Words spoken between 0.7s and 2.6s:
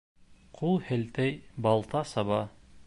һелтәй, балта саба.